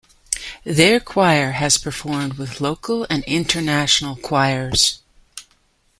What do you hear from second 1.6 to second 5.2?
performed with local and international choirs.